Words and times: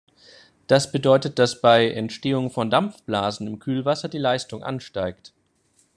Das 0.65 0.91
bedeutet, 0.91 1.37
dass 1.37 1.61
bei 1.61 1.91
Entstehung 1.91 2.49
von 2.49 2.71
Dampfblasen 2.71 3.45
im 3.45 3.59
Kühlwasser 3.59 4.09
die 4.09 4.17
Leistung 4.17 4.63
ansteigt. 4.63 5.31